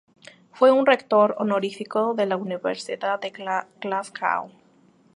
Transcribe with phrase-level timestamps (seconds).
[0.53, 3.29] Fue Rector Honorífico de la Universidad de
[3.79, 4.49] Glasgow.